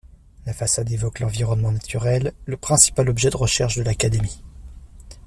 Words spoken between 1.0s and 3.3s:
l’environnement naturel, le principal objet